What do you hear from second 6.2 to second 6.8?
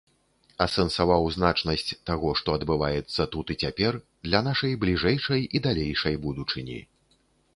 будучыні.